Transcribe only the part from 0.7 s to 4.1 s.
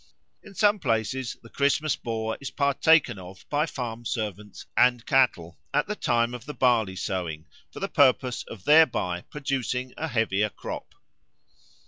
places the Christmas Boar is partaken of by farm